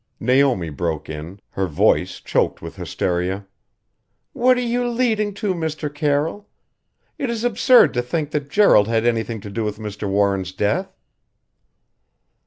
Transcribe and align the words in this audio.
Naomi 0.19 0.71
broke 0.71 1.11
in, 1.11 1.39
her 1.51 1.67
voice 1.67 2.19
choked 2.19 2.59
with 2.59 2.75
hysteria 2.75 3.45
"What 4.33 4.57
are 4.57 4.61
you 4.61 4.87
leading 4.89 5.31
to, 5.35 5.53
Mr. 5.53 5.93
Carroll? 5.93 6.49
It 7.19 7.29
is 7.29 7.43
absurd 7.43 7.93
to 7.93 8.01
think 8.01 8.31
that 8.31 8.49
Gerald 8.49 8.87
had 8.87 9.05
anything 9.05 9.41
to 9.41 9.51
do 9.51 9.63
with 9.63 9.77
Mr. 9.77 10.09
Warren's 10.09 10.53
death." 10.53 10.91